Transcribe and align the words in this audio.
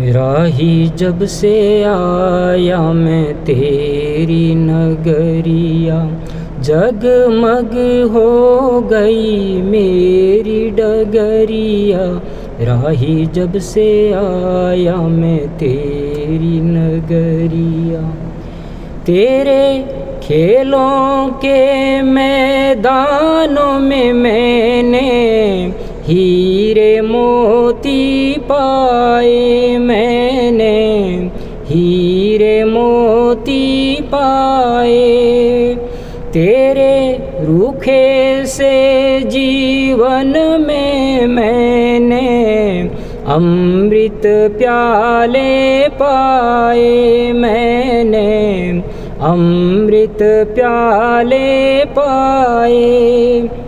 राही 0.00 0.88
जब 0.88 1.24
से 1.24 1.82
आया 1.82 2.92
मैं 2.92 3.44
तेरी 3.44 4.54
नगरिया। 4.54 6.10
जगमग 6.60 7.70
हो 8.12 8.80
गई 8.80 9.62
मेरी 9.62 10.70
डगरिया। 10.70 12.20
राही 12.64 13.26
जब 13.26 13.58
से 13.58 14.12
आया 14.12 14.96
मैं 14.96 15.48
तेरी 15.58 16.60
नगरिया। 16.60 18.00
तेरे 19.04 19.84
खेलों 20.22 21.28
के 21.28 22.02
मैदानों 22.02 23.78
में 23.78 24.12
मैंने 24.12 25.06
हीरे 26.04 26.45
मोती 32.72 34.00
पाए, 34.04 34.94
तेरे 36.32 36.96
रूखे 37.44 38.44
से 38.46 39.20
जीवन 39.26 40.32
में 40.60 41.26
मैंने 41.26 42.26
अमृत 43.26 44.22
प्याले 44.58 45.88
पाए, 46.00 47.32
मैंने 47.32 48.26
अमृत 49.22 50.18
प्याले 50.54 51.84
पाए। 51.98 53.65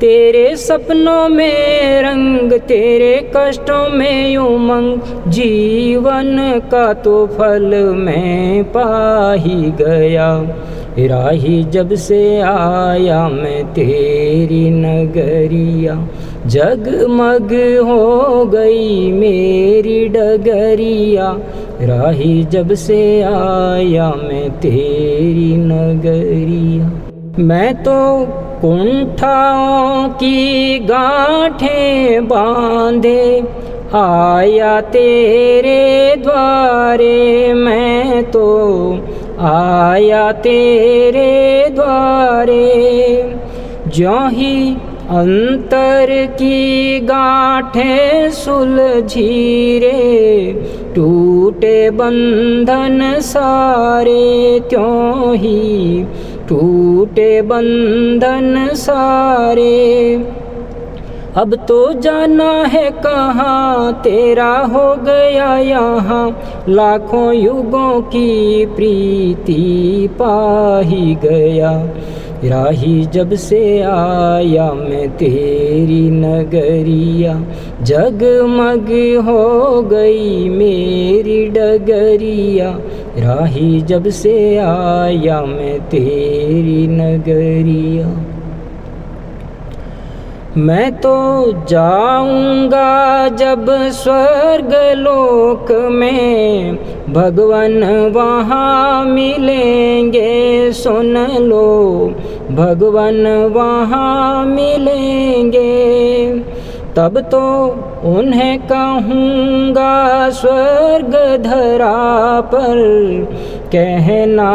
तेरे 0.00 0.56
सपनों 0.56 1.28
में 1.28 2.02
रंग, 2.02 2.52
तेरे 2.52 3.32
कष्टों 3.36 3.88
में 3.88 4.36
उमंग, 4.36 5.00
जीवन 5.28 6.60
का 6.70 6.92
तो 6.92 7.26
फल 7.26 7.74
मैं 7.96 8.64
पा 8.64 9.32
ही 9.32 9.70
गया। 9.80 10.30
राही 10.98 11.62
जब 11.64 11.94
से 11.94 12.40
आया 12.40 13.28
मैं 13.28 13.64
तेरी 13.72 14.70
नगरिया, 14.70 15.96
जगमग 16.46 17.52
हो 17.88 18.44
गई 18.44 19.12
मेरी 19.12 20.08
डगरिया। 20.08 21.36
राही 21.82 22.42
जब 22.44 22.74
से 22.74 23.22
आया 23.22 24.10
मैं 24.10 24.50
तेरी 24.50 25.56
नगरिया। 25.56 27.05
मैं 27.38 27.74
तो 27.82 28.26
कुंठाओं 28.60 30.08
की 30.10 30.78
गांठें 30.78 32.28
बांधे, 32.28 33.24
आया 33.94 34.80
तेरे 34.80 36.16
द्वारे 36.16 37.52
मैं 37.54 38.22
तो 38.30 38.46
आया 39.46 40.30
तेरे 40.32 41.68
द्वारे। 41.70 42.64
जो 43.88 44.18
ही 44.28 44.72
अंतर 45.16 46.14
की 46.38 47.00
गांठें 47.00 48.30
सुलझी 48.30 49.78
रे 49.78 50.52
टूटे 50.94 51.78
बंधन 51.90 53.20
सारे 53.22 54.60
त्यों 54.70 55.34
ही 55.36 56.04
टूटे 56.48 57.42
बंधन 57.42 58.68
सारे। 58.72 60.14
अब 61.36 61.54
तो 61.54 61.92
जाना 61.92 62.50
है 62.50 62.90
कहाँ, 62.90 63.92
तेरा 63.92 64.58
हो 64.58 64.96
गया 64.96 65.58
यहाँ। 65.58 66.40
लाखों 66.68 67.32
युगों 67.34 68.02
की 68.02 68.66
प्रीति 68.66 70.08
पाही 70.12 71.14
गया। 71.14 71.88
राही 72.44 73.06
जब 73.06 73.34
से 73.34 73.80
आया 73.80 74.72
मैं 74.72 75.16
तेरी 75.16 76.10
नगरिया। 76.10 77.42
जगमग 77.82 78.88
हो 79.28 79.82
गई 79.82 80.48
मेरी 80.48 81.46
डगरिया। 81.46 82.78
राही 83.18 83.80
जब 83.80 84.08
से 84.08 84.56
आया 84.56 85.42
मैं 85.42 85.80
तेरी 85.80 86.86
नगरिया। 86.86 88.26
मैं 90.56 90.96
तो 90.96 91.14
जाऊँगा 91.68 93.28
जब 93.28 93.66
स्वर्ग 93.70 94.98
लोक 94.98 95.72
में। 95.72 96.76
भगवान 97.12 97.84
वहाँ 98.10 99.04
मिलेंगे, 99.04 100.72
सुन 100.72 101.16
लो। 101.26 102.06
भगवान 102.50 103.26
वहाँ 103.26 104.46
मिलेंगे। 104.46 105.25
तब 106.96 107.18
तो 107.30 107.40
उन्हें 108.10 108.58
कहूँगा, 108.68 110.30
स्वर्ग 110.30 111.14
धरा 111.42 112.40
पर 112.40 112.78
कहना 113.72 114.52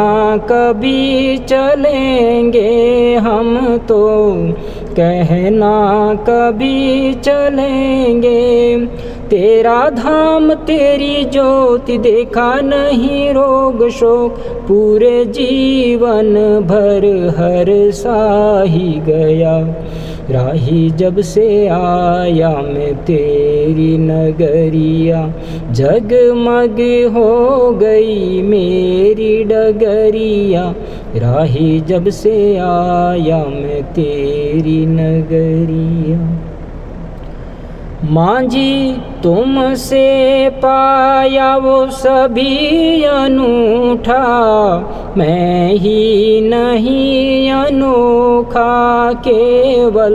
कभी 0.50 1.38
चलेंगे 1.38 3.14
हम 3.16 3.76
तो 3.88 4.02
कहना 4.90 5.76
कभी 6.28 7.12
चलेंगे। 7.14 8.40
तेरा 9.32 9.90
धाम, 9.90 10.54
तेरी 10.54 11.24
ज्योति 11.24 11.98
देखा 11.98 12.60
नहीं 12.60 13.30
रोग 13.30 13.90
शोक। 13.90 14.34
पूरे 14.68 15.24
जीवन 15.24 16.34
भर 16.66 17.28
हर 17.38 17.90
सा 17.90 18.62
ही 18.62 19.00
गया। 19.00 19.58
राही 20.30 20.90
जब 20.90 21.20
से 21.20 21.66
आया 21.66 22.48
मैं 22.48 22.94
तेरी 22.94 23.98
नगरिया। 23.98 25.34
जगमग 25.70 26.80
हो 27.14 27.70
गई 27.70 28.42
मेरी 28.42 29.44
डगरिया। 29.44 30.74
राही 31.16 31.80
जब 31.80 32.08
से 32.08 32.56
आया 32.56 33.44
मैं 33.44 33.82
तेरी 33.82 34.86
नगरिया। 34.86 36.51
मांझी 38.10 39.00
तुमसे 39.22 40.48
पाया 40.50 41.56
वो 41.56 41.86
सभी 41.86 43.04
अनूठा। 43.04 44.22
मैं 45.16 45.72
ही 45.72 46.40
नहीं 46.40 47.52
अनोखा 47.52 49.12
केवल, 49.12 50.14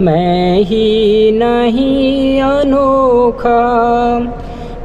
मैं 0.00 0.58
ही 0.60 1.30
नहीं 1.32 2.42
अनोखा। 2.42 3.58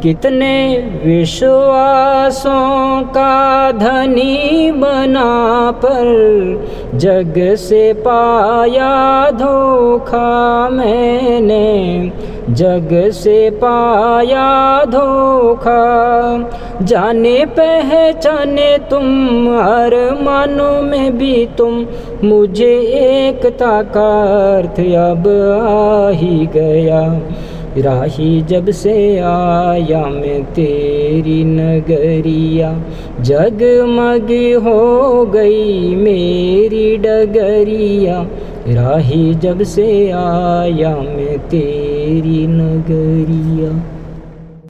कितने 0.03 0.77
विश्वासों 1.05 3.01
का 3.01 3.71
धनी 3.71 4.71
बना 4.71 5.71
पर, 5.71 6.07
जग 6.95 7.55
से 7.55 7.93
पाया 7.93 9.29
धोखा 9.31 10.69
मैंने 11.43 12.11
जग 12.49 13.11
से 13.11 13.49
पाया 13.49 14.85
धोखा। 14.85 15.83
जाने 16.81 17.45
पहचाने 17.45 18.77
तुम 18.77 19.03
हर 19.49 20.19
मानो 20.21 20.81
में 20.81 21.17
भी 21.17 21.47
तुम 21.57 21.85
मुझे 22.23 22.73
एकता 22.99 23.81
का 23.81 24.09
अर्थ 24.57 24.79
अब 24.79 25.27
आ 25.63 26.09
ही 26.09 26.45
गया। 26.45 27.21
राही 27.77 28.41
जब 28.41 28.69
से 28.69 29.19
आया 29.19 30.05
मैं 30.05 30.43
तेरी 30.43 31.43
नगरिया। 31.43 32.83
जगमग 33.21 34.31
हो 34.63 35.25
गई 35.25 35.95
मेरी 35.95 36.97
डगरिया। 36.97 38.27
राही 38.67 39.33
जब 39.33 39.63
से 39.63 40.09
आया 40.09 40.95
मैं 40.95 41.37
तेरी 41.49 42.47
नगरिया। 42.47 43.71